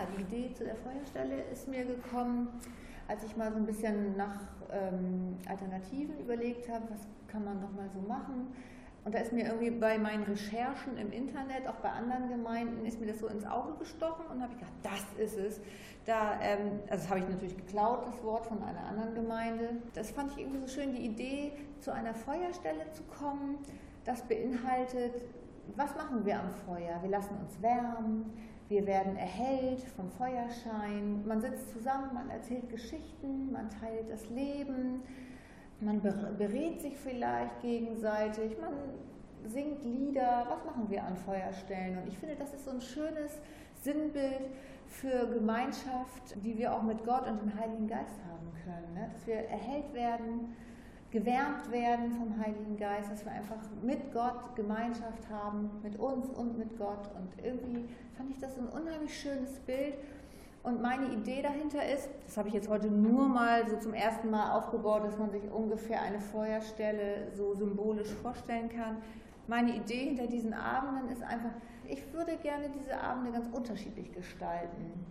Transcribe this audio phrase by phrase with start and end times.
[0.00, 2.48] ja, die Idee zu der Feuerstelle ist mir gekommen,
[3.08, 4.40] als ich mal so ein bisschen nach
[4.72, 8.52] ähm, Alternativen überlegt habe, was kann man noch mal so machen.
[9.04, 13.00] Und da ist mir irgendwie bei meinen Recherchen im Internet, auch bei anderen Gemeinden, ist
[13.00, 15.60] mir das so ins Auge gestochen und habe gedacht, das ist es.
[16.04, 19.70] Da, ähm, also das habe ich natürlich geklaut, das Wort von einer anderen Gemeinde.
[19.94, 23.58] Das fand ich irgendwie so schön, die Idee, zu einer Feuerstelle zu kommen.
[24.04, 25.22] Das beinhaltet,
[25.76, 26.98] was machen wir am Feuer?
[27.02, 28.32] Wir lassen uns wärmen,
[28.68, 35.02] wir werden erhellt vom Feuerschein, man sitzt zusammen, man erzählt Geschichten, man teilt das Leben
[35.80, 38.74] man berät sich vielleicht gegenseitig, man
[39.46, 41.98] singt Lieder, was machen wir an Feuerstellen?
[41.98, 43.40] Und ich finde, das ist so ein schönes
[43.82, 44.50] Sinnbild
[44.86, 48.94] für Gemeinschaft, die wir auch mit Gott und dem Heiligen Geist haben können.
[48.94, 49.10] Ne?
[49.14, 50.54] Dass wir erhellt werden,
[51.10, 56.56] gewärmt werden vom Heiligen Geist, dass wir einfach mit Gott Gemeinschaft haben, mit uns und
[56.56, 57.10] mit Gott.
[57.16, 59.94] Und irgendwie fand ich das ein unheimlich schönes Bild.
[60.62, 64.30] Und meine Idee dahinter ist, das habe ich jetzt heute nur mal so zum ersten
[64.30, 68.98] Mal aufgebaut, dass man sich ungefähr eine Feuerstelle so symbolisch vorstellen kann.
[69.46, 71.50] Meine Idee hinter diesen Abenden ist einfach,
[71.88, 75.06] ich würde gerne diese Abende ganz unterschiedlich gestalten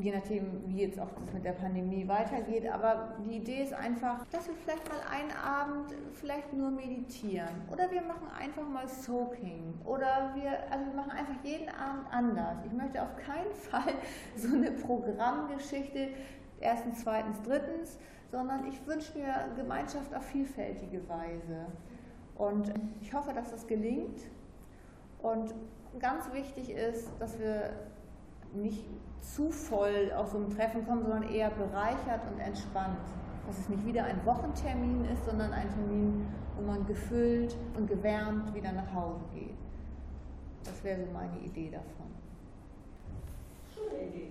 [0.00, 2.66] je nachdem, wie jetzt auch das mit der Pandemie weitergeht.
[2.70, 7.90] Aber die Idee ist einfach, dass wir vielleicht mal einen Abend vielleicht nur meditieren oder
[7.90, 12.58] wir machen einfach mal Soaking oder wir, also wir machen einfach jeden Abend anders.
[12.66, 13.94] Ich möchte auf keinen Fall
[14.36, 16.10] so eine Programmgeschichte
[16.60, 17.98] erstens, zweitens, drittens,
[18.30, 21.66] sondern ich wünsche mir Gemeinschaft auf vielfältige Weise.
[22.36, 24.20] Und ich hoffe, dass das gelingt.
[25.22, 25.52] Und
[25.98, 27.72] ganz wichtig ist, dass wir
[28.54, 28.84] nicht
[29.20, 32.98] zu voll aus so einem Treffen kommen, sondern eher bereichert und entspannt.
[33.46, 38.54] Dass es nicht wieder ein Wochentermin ist, sondern ein Termin, wo man gefüllt und gewärmt
[38.54, 39.56] wieder nach Hause geht.
[40.64, 42.06] Das wäre so meine Idee davon.
[43.74, 44.30] Schöne Idee.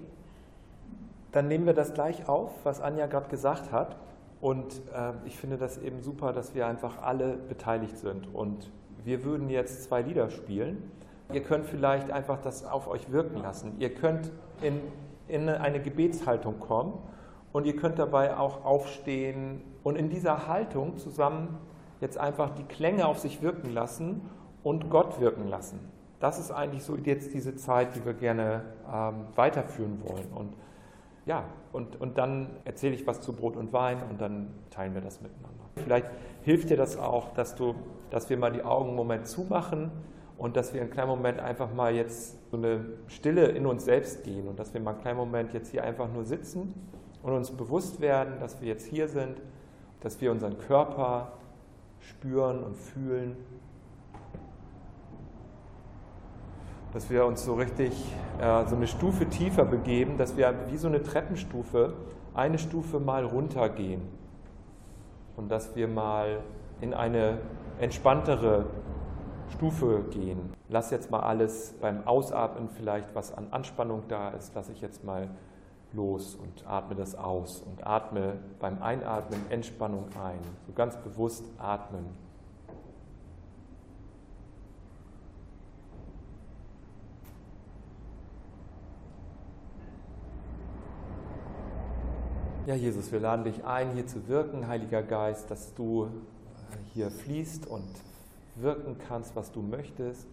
[1.32, 3.98] Dann nehmen wir das gleich auf, was Anja gerade gesagt hat.
[4.40, 8.34] Und äh, ich finde das eben super, dass wir einfach alle beteiligt sind.
[8.34, 8.70] Und
[9.04, 10.92] wir würden jetzt zwei Lieder spielen.
[11.34, 13.76] Ihr könnt vielleicht einfach das auf euch wirken lassen.
[13.80, 14.80] Ihr könnt in,
[15.28, 16.94] in eine Gebetshaltung kommen
[17.52, 21.58] und ihr könnt dabei auch aufstehen und in dieser Haltung zusammen
[22.00, 24.22] jetzt einfach die Klänge auf sich wirken lassen
[24.64, 25.80] und Gott wirken lassen.
[26.20, 30.28] Das ist eigentlich so jetzt diese Zeit, die wir gerne ähm, weiterführen wollen.
[30.34, 30.54] Und
[31.26, 35.02] ja, und, und dann erzähle ich was zu Brot und Wein und dann teilen wir
[35.02, 35.64] das miteinander.
[35.76, 36.08] Vielleicht
[36.44, 37.76] hilft dir das auch, dass, du,
[38.10, 39.92] dass wir mal die Augen einen Moment zumachen
[40.38, 44.24] und dass wir einen kleinen Moment einfach mal jetzt so eine Stille in uns selbst
[44.24, 46.74] gehen und dass wir mal einen kleinen Moment jetzt hier einfach nur sitzen
[47.24, 49.42] und uns bewusst werden, dass wir jetzt hier sind,
[50.02, 51.34] dass wir unseren Körper
[52.00, 53.36] spüren und fühlen,
[56.94, 57.92] dass wir uns so richtig
[58.40, 61.94] äh, so eine Stufe tiefer begeben, dass wir wie so eine Treppenstufe
[62.34, 64.02] eine Stufe mal runtergehen
[65.36, 66.40] und dass wir mal
[66.80, 67.40] in eine
[67.80, 68.66] entspanntere
[69.56, 70.54] Stufe gehen.
[70.70, 75.04] Lass jetzt mal alles beim Ausatmen vielleicht, was an Anspannung da ist, lasse ich jetzt
[75.04, 75.30] mal
[75.94, 80.40] los und atme das aus und atme beim Einatmen Entspannung ein.
[80.66, 82.06] So ganz bewusst atmen.
[92.68, 96.10] Ja, Jesus, wir laden dich ein, hier zu wirken, Heiliger Geist, dass du
[96.94, 97.88] hier fließt und
[98.62, 100.28] wirken kannst, was du möchtest,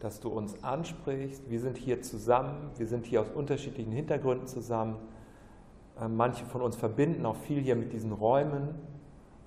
[0.00, 1.48] dass du uns ansprichst.
[1.48, 4.96] Wir sind hier zusammen, wir sind hier aus unterschiedlichen Hintergründen zusammen.
[6.00, 8.74] Äh, manche von uns verbinden auch viel hier mit diesen Räumen,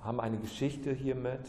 [0.02, 1.42] haben eine Geschichte hiermit.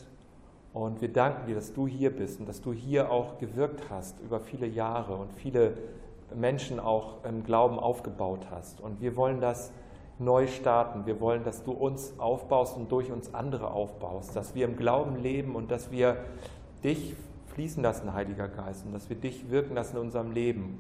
[0.73, 4.21] Und wir danken dir, dass du hier bist und dass du hier auch gewirkt hast
[4.21, 5.75] über viele Jahre und viele
[6.35, 8.81] Menschen auch im Glauben aufgebaut hast.
[8.81, 9.73] Und wir wollen das
[10.19, 11.07] neu starten.
[11.07, 15.17] Wir wollen, dass du uns aufbaust und durch uns andere aufbaust, dass wir im Glauben
[15.17, 16.17] leben und dass wir
[16.87, 17.17] dich
[17.49, 20.79] fließen lassen, Heiliger Geist, und dass wir dich wirken lassen in unserem Leben.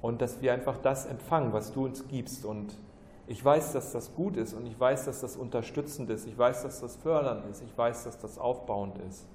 [0.00, 2.46] Und dass wir einfach das empfangen, was du uns gibst.
[2.46, 2.78] Und
[3.26, 6.26] ich weiß, dass das gut ist und ich weiß, dass das unterstützend ist.
[6.26, 7.62] Ich weiß, dass das fördernd ist.
[7.62, 9.26] Ich weiß, dass das aufbauend ist.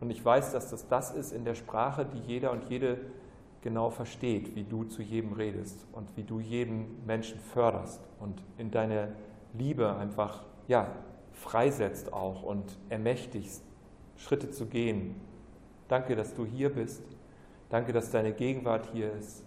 [0.00, 2.98] Und ich weiß, dass das das ist in der Sprache, die jeder und jede
[3.62, 8.70] genau versteht, wie du zu jedem redest und wie du jeden Menschen förderst und in
[8.70, 9.12] deine
[9.52, 10.88] Liebe einfach ja,
[11.32, 13.62] freisetzt auch und ermächtigst,
[14.20, 15.16] Schritte zu gehen.
[15.88, 17.02] Danke, dass du hier bist.
[17.70, 19.44] Danke, dass deine Gegenwart hier ist.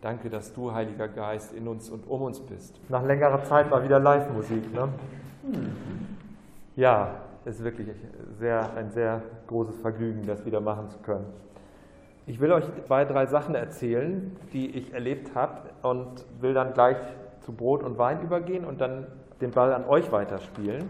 [0.00, 2.78] Danke, dass du, Heiliger Geist, in uns und um uns bist.
[2.90, 4.72] Nach längerer Zeit war wieder Live-Musik.
[4.74, 4.88] Ne?
[6.76, 7.88] Ja, es ist wirklich
[8.38, 11.26] sehr, ein sehr großes Vergnügen, das wieder machen zu können.
[12.26, 16.96] Ich will euch zwei, drei Sachen erzählen, die ich erlebt habe und will dann gleich
[17.40, 19.06] zu Brot und Wein übergehen und dann
[19.40, 20.88] den Ball an euch weiterspielen,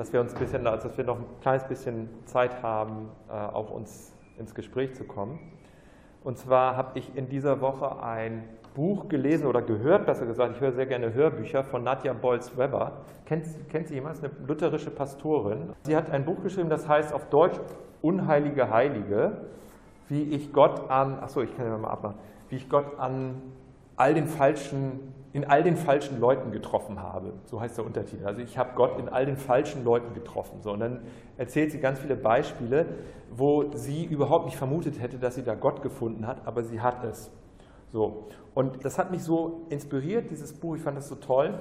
[0.00, 3.70] dass wir uns bisschen, also dass wir noch ein kleines bisschen Zeit haben, äh, auch
[3.70, 5.38] uns ins Gespräch zu kommen.
[6.24, 8.44] Und zwar habe ich in dieser Woche ein
[8.74, 12.92] Buch gelesen oder gehört, besser gesagt, ich höre sehr gerne Hörbücher von Nadja Bolz-Weber.
[13.26, 14.24] Kennt, kennt sie jemand?
[14.24, 15.74] Eine lutherische Pastorin.
[15.82, 17.60] Sie hat ein Buch geschrieben, das heißt auf Deutsch
[18.00, 19.32] Unheilige Heilige,
[20.08, 22.16] wie ich Gott an, achso, ich kann ja mal abmachen,
[22.48, 23.34] wie ich Gott an
[23.96, 27.32] all den falschen, in all den falschen Leuten getroffen habe.
[27.44, 28.26] So heißt der Untertitel.
[28.26, 30.60] Also ich habe Gott in all den falschen Leuten getroffen.
[30.62, 31.00] So, und dann
[31.36, 32.86] erzählt sie ganz viele Beispiele,
[33.30, 37.04] wo sie überhaupt nicht vermutet hätte, dass sie da Gott gefunden hat, aber sie hat
[37.04, 37.30] es.
[37.92, 38.26] So.
[38.54, 41.58] Und das hat mich so inspiriert, dieses Buch, ich fand das so toll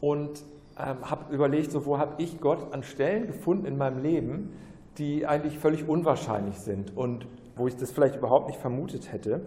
[0.00, 0.42] und
[0.78, 4.52] ähm, habe überlegt, so, wo habe ich Gott an Stellen gefunden in meinem Leben,
[4.98, 7.26] die eigentlich völlig unwahrscheinlich sind und
[7.56, 9.42] wo ich das vielleicht überhaupt nicht vermutet hätte.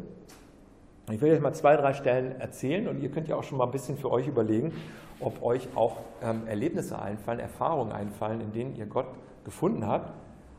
[1.11, 3.65] Ich will euch mal zwei, drei Stellen erzählen und ihr könnt ja auch schon mal
[3.65, 4.73] ein bisschen für euch überlegen,
[5.19, 9.05] ob euch auch ähm, Erlebnisse einfallen, Erfahrungen einfallen, in denen ihr Gott
[9.43, 10.11] gefunden habt,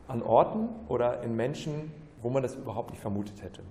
[0.07, 1.91] an Orten oder in Menschen,
[2.21, 3.61] wo man das überhaupt nicht vermutet hätte.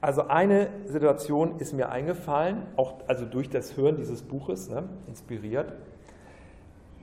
[0.00, 5.72] Also eine Situation ist mir eingefallen, auch also durch das Hören dieses Buches ne, inspiriert.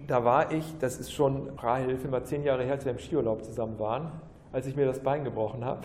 [0.08, 3.44] Da war ich, das ist schon, Rahel, mal zehn Jahre her, als wir im Skiurlaub
[3.44, 4.12] zusammen waren,
[4.54, 5.82] als ich mir das Bein gebrochen habe.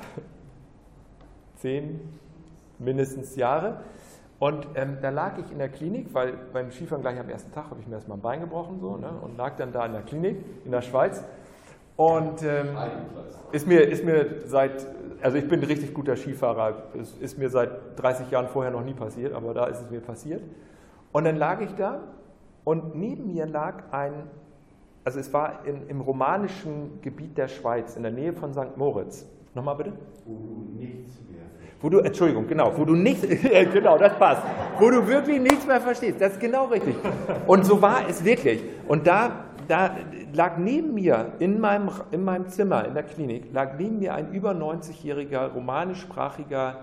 [1.56, 2.00] Zehn
[2.84, 3.80] mindestens Jahre.
[4.38, 7.70] Und ähm, da lag ich in der Klinik, weil beim Skifahren gleich am ersten Tag
[7.70, 10.02] habe ich mir erstmal ein Bein gebrochen so, ne, und lag dann da in der
[10.02, 11.24] Klinik in der Schweiz.
[11.96, 12.76] Und ähm,
[13.52, 14.86] ist, mir, ist mir seit
[15.24, 16.82] also ich bin ein richtig guter Skifahrer.
[17.00, 20.00] Es ist mir seit 30 Jahren vorher noch nie passiert, aber da ist es mir
[20.00, 20.42] passiert.
[21.12, 22.02] Und dann lag ich da
[22.62, 24.12] und neben mir lag ein,
[25.02, 28.76] also es war in, im romanischen Gebiet der Schweiz, in der Nähe von St.
[28.76, 29.26] Moritz.
[29.54, 29.92] Nochmal bitte?
[30.26, 31.40] Wo du nichts mehr
[31.80, 33.26] wo du, Entschuldigung, genau, wo du nichts,
[33.72, 34.42] genau, das passt,
[34.78, 36.96] wo du wirklich nichts mehr verstehst, das ist genau richtig.
[37.46, 38.62] Und so war es wirklich.
[38.88, 39.96] Und da da
[40.32, 44.32] lag neben mir in meinem, in meinem Zimmer in der Klinik, lag neben mir ein
[44.32, 46.80] über 90-jähriger romanischsprachiger,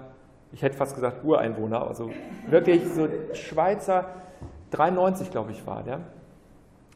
[0.54, 2.12] ich hätte fast gesagt Ureinwohner, also
[2.48, 4.06] wirklich so Schweizer,
[4.72, 6.02] 93 glaube ich war der.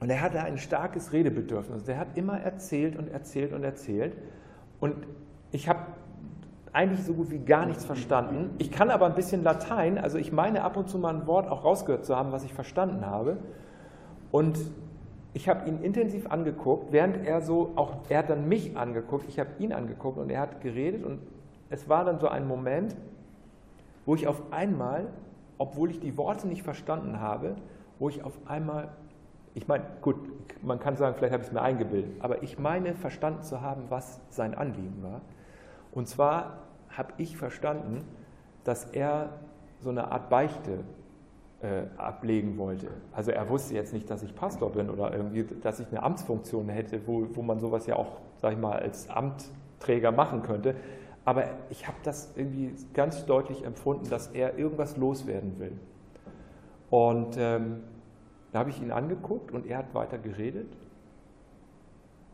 [0.01, 1.85] Und er hatte ein starkes Redebedürfnis.
[1.85, 4.13] Der hat immer erzählt und erzählt und erzählt.
[4.81, 4.95] Und
[5.51, 5.79] ich habe
[6.75, 8.53] eigentlich so gut wie gar nichts verstanden.
[8.57, 11.47] Ich kann aber ein bisschen Latein, also ich meine ab und zu mal ein Wort
[11.49, 13.37] auch rausgehört zu haben, was ich verstanden habe.
[14.29, 14.59] Und
[15.33, 19.39] ich habe ihn intensiv angeguckt, während er so, auch er hat dann mich angeguckt, ich
[19.39, 21.19] habe ihn angeguckt und er hat geredet und
[21.69, 22.95] es war dann so ein Moment,
[24.05, 25.07] wo ich auf einmal,
[25.57, 27.55] obwohl ich die Worte nicht verstanden habe,
[27.99, 28.89] wo ich auf einmal,
[29.53, 30.17] ich meine, gut,
[30.61, 33.83] man kann sagen, vielleicht habe ich es mir eingebildet, aber ich meine verstanden zu haben,
[33.87, 35.21] was sein Anliegen war.
[35.95, 36.59] Und zwar
[36.89, 38.05] habe ich verstanden,
[38.63, 39.39] dass er
[39.79, 40.83] so eine Art Beichte
[41.61, 42.87] äh, ablegen wollte.
[43.11, 46.69] Also er wusste jetzt nicht, dass ich Pastor bin oder irgendwie, dass ich eine Amtsfunktion
[46.69, 50.75] hätte, wo, wo man sowas ja auch, sag ich mal, als Amtträger machen könnte.
[51.23, 55.79] Aber ich habe das irgendwie ganz deutlich empfunden, dass er irgendwas loswerden will.
[56.89, 57.81] Und ähm,
[58.51, 60.71] da habe ich ihn angeguckt und er hat weiter geredet.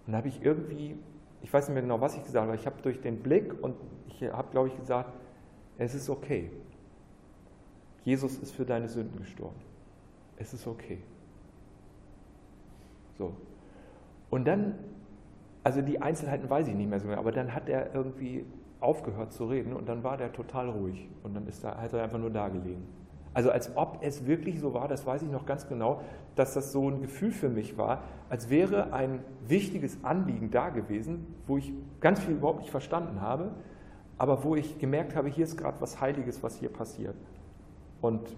[0.06, 0.98] Und da habe ich irgendwie,
[1.42, 3.54] ich weiß nicht mehr genau, was ich gesagt habe, aber ich habe durch den Blick
[3.62, 3.76] und
[4.08, 5.14] ich habe, glaube ich, gesagt,
[5.78, 6.52] es ist okay.
[8.04, 9.60] Jesus ist für deine Sünden gestorben.
[10.38, 11.00] Es ist okay.
[13.18, 13.34] So.
[14.30, 14.76] Und dann,
[15.64, 18.46] also die Einzelheiten weiß ich nicht mehr so mehr, aber dann hat er irgendwie
[18.80, 22.04] aufgehört zu reden und dann war der total ruhig und dann ist er, hat er
[22.04, 22.88] einfach nur da gelegen.
[23.34, 26.02] Also als ob es wirklich so war, das weiß ich noch ganz genau,
[26.36, 31.28] dass das so ein Gefühl für mich war, als wäre ein wichtiges Anliegen da gewesen,
[31.48, 31.72] wo ich
[32.02, 33.52] ganz viel überhaupt nicht verstanden habe,
[34.18, 37.16] aber wo ich gemerkt habe, hier ist gerade was Heiliges, was hier passiert.
[38.02, 38.36] Und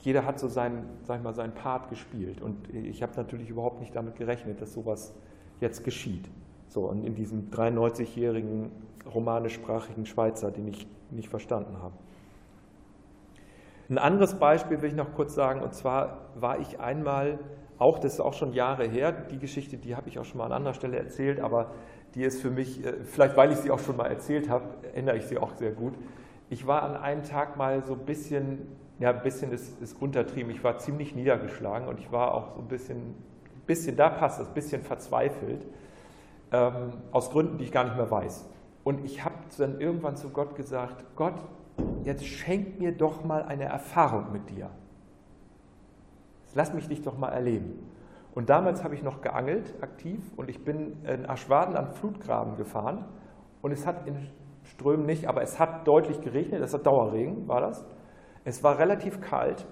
[0.00, 2.42] jeder hat so seinen, sag ich mal, seinen Part gespielt.
[2.42, 5.14] Und ich habe natürlich überhaupt nicht damit gerechnet, dass sowas
[5.60, 6.28] jetzt geschieht.
[6.68, 8.70] So, und in diesem 93-jährigen
[9.14, 11.94] romanischsprachigen Schweizer, den ich nicht verstanden habe.
[13.88, 17.38] Ein anderes Beispiel will ich noch kurz sagen, und zwar war ich einmal,
[17.78, 20.46] auch das ist auch schon Jahre her, die Geschichte, die habe ich auch schon mal
[20.46, 21.72] an anderer Stelle erzählt, aber
[22.14, 25.16] die ist für mich, äh, vielleicht weil ich sie auch schon mal erzählt habe, erinnere
[25.16, 25.94] ich sie auch sehr gut.
[26.48, 28.66] Ich war an einem Tag mal so ein bisschen
[28.98, 30.50] ja, ein bisschen ist, ist untertrieben.
[30.50, 33.14] Ich war ziemlich niedergeschlagen und ich war auch so ein bisschen,
[33.66, 35.66] bisschen da passt das, ein bisschen verzweifelt,
[36.52, 38.48] ähm, aus Gründen, die ich gar nicht mehr weiß.
[38.84, 41.34] Und ich habe dann irgendwann zu Gott gesagt, Gott,
[42.04, 44.70] jetzt schenk mir doch mal eine Erfahrung mit dir.
[46.54, 47.90] Lass mich dich doch mal erleben.
[48.34, 53.04] Und damals habe ich noch geangelt, aktiv, und ich bin in Aschwaden am Flutgraben gefahren
[53.62, 54.28] und es hat in
[54.64, 57.84] Strömen nicht, aber es hat deutlich geregnet, es hat Dauerregen, war das.
[58.44, 59.66] Es war relativ kalt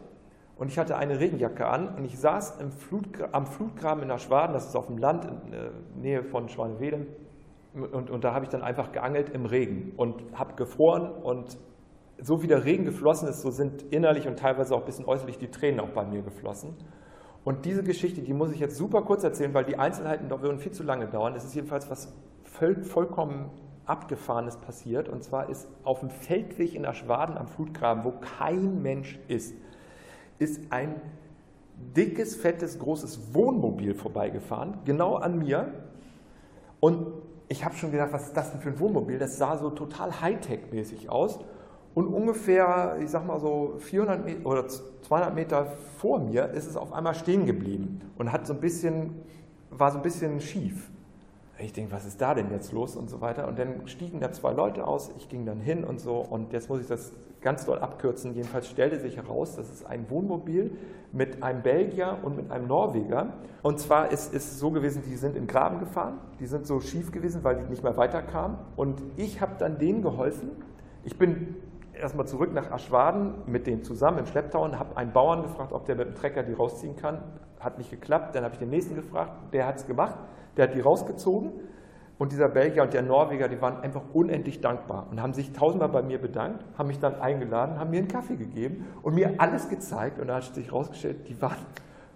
[0.57, 4.53] und ich hatte eine Regenjacke an und ich saß Flutgra am Flutgraben in der Schwaden,
[4.53, 7.07] das ist auf dem Land in der Nähe von Schwanewede.
[7.75, 11.59] Und, und da habe ich dann einfach geangelt im Regen und habe gefroren und
[12.21, 15.39] so wie der Regen geflossen ist, so sind innerlich und teilweise auch ein bisschen äußerlich
[15.39, 16.77] die Tränen auch bei mir geflossen.
[17.45, 20.59] Und diese Geschichte, die muss ich jetzt super kurz erzählen, weil die Einzelheiten doch würden
[20.59, 21.35] viel zu lange dauern.
[21.35, 22.13] Es ist jedenfalls was
[22.45, 23.51] voll, vollkommen
[23.85, 25.09] Abgefahrenes passiert.
[25.09, 29.55] Und zwar ist auf dem Feldweg in Aschwaden am Flutgraben, wo kein Mensch ist,
[30.39, 31.01] ist ein
[31.97, 35.73] dickes, fettes, großes Wohnmobil vorbeigefahren, genau an mir.
[36.79, 37.09] Und
[37.49, 39.19] ich habe schon gedacht, was ist das denn für ein Wohnmobil?
[39.19, 41.41] Das sah so total Hightech-mäßig aus.
[41.95, 45.67] Und ungefähr, ich sag mal so 400 Meter oder 200 Meter
[45.99, 49.23] vor mir ist es auf einmal stehen geblieben und hat so ein bisschen,
[49.71, 50.91] war so ein bisschen schief.
[51.59, 53.47] Ich denke, was ist da denn jetzt los und so weiter.
[53.47, 56.17] Und dann stiegen da zwei Leute aus, ich ging dann hin und so.
[56.17, 58.35] Und jetzt muss ich das ganz doll abkürzen.
[58.35, 60.73] Jedenfalls stellte sich heraus, das ist ein Wohnmobil
[61.13, 63.35] mit einem Belgier und mit einem Norweger.
[63.63, 67.13] Und zwar ist es so gewesen, die sind in Graben gefahren, die sind so schief
[67.13, 68.57] gewesen, weil die nicht mehr weiterkamen.
[68.75, 70.51] Und ich habe dann denen geholfen.
[71.05, 71.57] Ich bin
[72.03, 75.87] erstmal zurück nach Aschwaden mit denen zusammen im Schlepptau und habe einen Bauern gefragt, ob
[75.87, 77.23] der mit dem Trecker die rausziehen kann.
[77.61, 78.35] Hat nicht geklappt.
[78.35, 80.17] Dann habe ich den nächsten gefragt, der hat es gemacht.
[80.57, 81.53] Der hat die rausgezogen.
[82.19, 85.89] Und dieser Belgier und der Norweger, die waren einfach unendlich dankbar und haben sich tausendmal
[85.89, 89.69] bei mir bedankt, haben mich dann eingeladen, haben mir einen Kaffee gegeben und mir alles
[89.69, 90.21] gezeigt.
[90.21, 91.57] Und da hat sich herausgestellt, die waren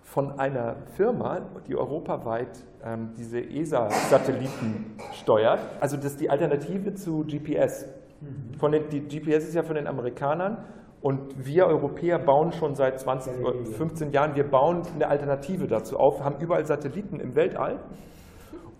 [0.02, 5.58] von einer Firma, die europaweit ähm, diese ESA-Satelliten steuert.
[5.80, 7.86] Also das ist die Alternative zu GPS.
[8.20, 8.54] Mhm.
[8.58, 10.64] Von den, die GPS ist ja von den Amerikanern
[11.00, 13.34] und wir Europäer bauen schon seit 20,
[13.76, 17.80] 15 Jahren, wir bauen eine Alternative dazu auf, haben überall Satelliten im Weltall.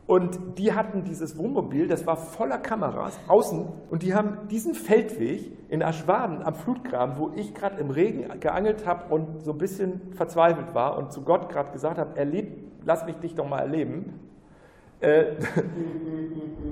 [0.06, 5.50] Und die hatten dieses Wohnmobil, das war voller Kameras außen und die haben diesen Feldweg
[5.68, 10.12] in Aschwaden am Flutgraben, wo ich gerade im Regen geangelt habe und so ein bisschen
[10.12, 14.25] verzweifelt war und zu Gott gerade gesagt habe, erleb, lass mich dich doch mal erleben,
[15.00, 15.24] äh,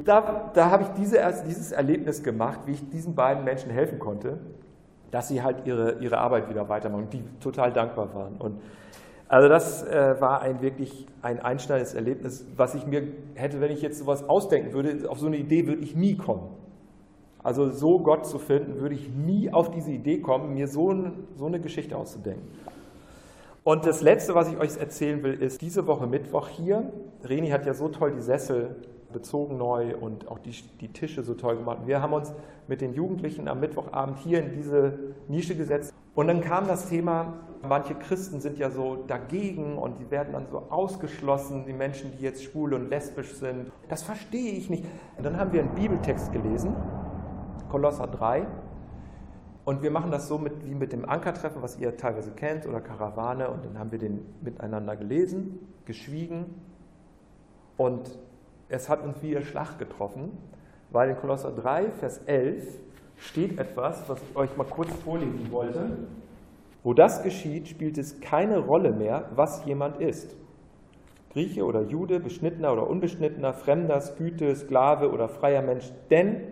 [0.04, 4.38] da, da habe ich diese, dieses Erlebnis gemacht, wie ich diesen beiden Menschen helfen konnte,
[5.10, 8.36] dass sie halt ihre, ihre Arbeit wieder weitermachen, die total dankbar waren.
[8.36, 8.60] Und
[9.28, 13.82] also das äh, war ein wirklich ein einschneidendes Erlebnis, was ich mir hätte, wenn ich
[13.82, 16.50] jetzt sowas ausdenken würde, auf so eine Idee würde ich nie kommen.
[17.42, 21.24] Also so Gott zu finden, würde ich nie auf diese Idee kommen, mir so, ein,
[21.36, 22.48] so eine Geschichte auszudenken.
[23.64, 26.92] Und das Letzte, was ich euch erzählen will, ist diese Woche Mittwoch hier.
[27.23, 28.76] Reni hat ja so toll die Sessel
[29.11, 31.78] bezogen neu und auch die, die Tische so toll gemacht.
[31.87, 32.35] Wir haben uns
[32.68, 35.94] mit den Jugendlichen am Mittwochabend hier in diese Nische gesetzt.
[36.14, 37.33] Und dann kam das Thema,
[37.66, 42.23] manche Christen sind ja so dagegen und die werden dann so ausgeschlossen, die Menschen, die
[42.23, 43.73] jetzt schwul und lesbisch sind.
[43.88, 44.85] Das verstehe ich nicht.
[45.16, 46.76] Und dann haben wir einen Bibeltext gelesen,
[47.71, 48.47] Kolosser 3,
[49.64, 52.80] und wir machen das so mit, wie mit dem Ankertreffen, was ihr teilweise kennt, oder
[52.80, 53.49] Karawane.
[53.49, 56.61] Und dann haben wir den miteinander gelesen, geschwiegen.
[57.78, 58.18] Und
[58.68, 60.37] es hat uns wie ihr Schlag getroffen,
[60.90, 62.78] weil in Kolosser 3, Vers 11
[63.16, 65.97] steht etwas, was ich euch mal kurz vorlesen wollte.
[66.83, 70.37] Wo das geschieht, spielt es keine Rolle mehr, was jemand ist.
[71.33, 76.42] Grieche oder Jude, beschnittener oder unbeschnittener, Fremder, Sküte, Sklave oder freier Mensch, denn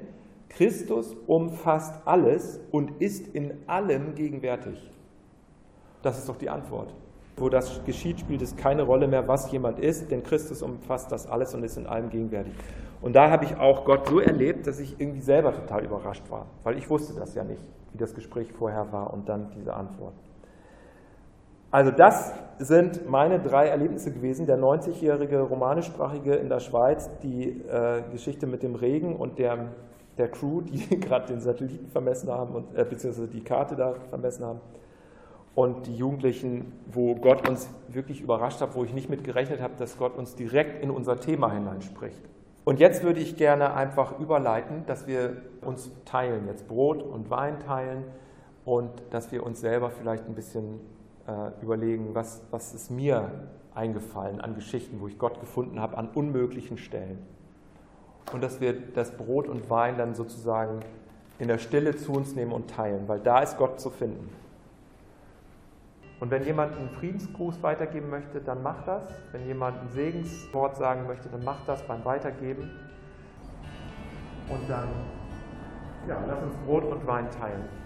[0.57, 4.91] Christus umfasst alles und ist in allem gegenwärtig.
[6.03, 6.93] Das ist doch die Antwort.
[7.37, 11.27] Wo das geschieht, spielt es keine Rolle mehr, was jemand ist, denn Christus umfasst das
[11.27, 12.53] alles und ist in allem gegenwärtig.
[13.01, 16.47] Und da habe ich auch Gott so erlebt, dass ich irgendwie selber total überrascht war,
[16.63, 20.15] weil ich wusste das ja nicht, wie das Gespräch vorher war und dann diese Antwort.
[21.71, 24.45] Also das sind meine drei Erlebnisse gewesen.
[24.47, 29.69] Der 90-jährige romanischsprachige in der Schweiz, die äh, Geschichte mit dem Regen und der
[30.19, 34.45] der Crew, die gerade den Satelliten vermessen haben, und, äh, beziehungsweise die Karte da vermessen
[34.45, 34.61] haben.
[35.55, 39.75] Und die Jugendlichen, wo Gott uns wirklich überrascht hat, wo ich nicht mit gerechnet habe,
[39.77, 42.23] dass Gott uns direkt in unser Thema hineinspricht.
[42.65, 47.59] Und jetzt würde ich gerne einfach überleiten, dass wir uns teilen, jetzt Brot und Wein
[47.61, 48.05] teilen
[48.65, 50.81] und dass wir uns selber vielleicht ein bisschen
[51.27, 53.31] äh, überlegen, was, was ist mir
[53.75, 57.19] eingefallen an Geschichten, wo ich Gott gefunden habe, an unmöglichen Stellen
[58.33, 60.81] und dass wir das Brot und Wein dann sozusagen
[61.39, 64.31] in der Stille zu uns nehmen und teilen, weil da ist Gott zu finden.
[66.21, 69.03] Und wenn jemand einen Friedensgruß weitergeben möchte, dann macht das.
[69.33, 72.71] Wenn jemand ein Segenswort sagen möchte, dann macht das beim Weitergeben.
[74.49, 74.87] Und dann,
[76.07, 77.82] ja, lass uns Brot und Wein teilen.